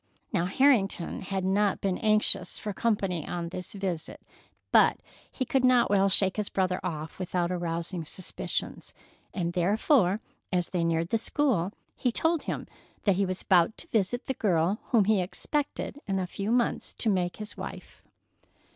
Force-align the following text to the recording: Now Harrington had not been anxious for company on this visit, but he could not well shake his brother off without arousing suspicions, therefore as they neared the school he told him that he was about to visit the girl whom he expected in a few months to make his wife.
Now 0.33 0.45
Harrington 0.47 1.21
had 1.21 1.45
not 1.45 1.79
been 1.79 1.99
anxious 1.99 2.57
for 2.57 2.73
company 2.73 3.27
on 3.27 3.49
this 3.49 3.73
visit, 3.73 4.19
but 4.71 4.97
he 5.31 5.45
could 5.45 5.63
not 5.63 5.91
well 5.91 6.09
shake 6.09 6.37
his 6.37 6.49
brother 6.49 6.79
off 6.83 7.19
without 7.19 7.51
arousing 7.51 8.03
suspicions, 8.05 8.95
therefore 9.31 10.19
as 10.51 10.69
they 10.69 10.83
neared 10.83 11.09
the 11.09 11.19
school 11.19 11.71
he 11.95 12.11
told 12.11 12.41
him 12.41 12.65
that 13.03 13.17
he 13.17 13.27
was 13.27 13.43
about 13.43 13.77
to 13.77 13.87
visit 13.89 14.25
the 14.25 14.33
girl 14.33 14.79
whom 14.85 15.05
he 15.05 15.21
expected 15.21 15.99
in 16.07 16.17
a 16.17 16.25
few 16.25 16.51
months 16.51 16.95
to 16.95 17.07
make 17.07 17.37
his 17.37 17.55
wife. 17.55 18.01